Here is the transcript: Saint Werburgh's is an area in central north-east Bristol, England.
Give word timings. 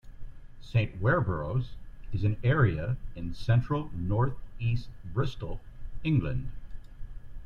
Saint 0.61 0.99
Werburgh's 0.99 1.75
is 2.11 2.23
an 2.23 2.35
area 2.43 2.97
in 3.15 3.35
central 3.35 3.91
north-east 3.93 4.87
Bristol, 5.13 5.61
England. 6.03 6.47